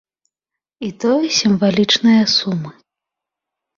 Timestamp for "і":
0.87-0.87